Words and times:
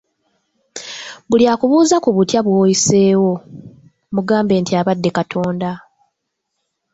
Buli 1.29 1.45
akubuuza 1.53 1.95
ku 2.03 2.09
butya 2.15 2.39
bw'oyiseewo, 2.45 3.31
mugambe 4.13 4.53
nti 4.61 4.73
abadde 4.79 5.09
Katonda. 5.17 5.69